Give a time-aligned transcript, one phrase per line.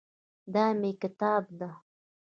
[0.53, 1.69] دا مېکتاب ده